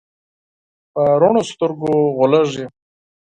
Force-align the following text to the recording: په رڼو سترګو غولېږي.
په 0.93 1.01
رڼو 1.21 1.41
سترګو 1.51 1.93
غولېږي. 2.17 2.65